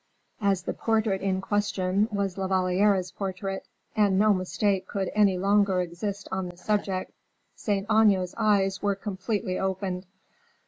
As 0.41 0.63
the 0.63 0.73
portrait 0.73 1.21
in 1.21 1.41
question 1.41 2.07
was 2.11 2.35
La 2.35 2.47
Valliere's 2.47 3.11
portrait, 3.11 3.67
and 3.95 4.17
no 4.17 4.33
mistake 4.33 4.87
could 4.87 5.11
any 5.13 5.37
longer 5.37 5.79
exist 5.79 6.27
on 6.31 6.49
the 6.49 6.57
subject, 6.57 7.11
Saint 7.53 7.85
Aignan's 7.87 8.33
eyes 8.35 8.81
were 8.81 8.95
completely 8.95 9.59
opened. 9.59 10.07